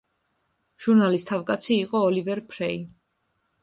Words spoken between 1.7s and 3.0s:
იყო ოლივერ ფრეი.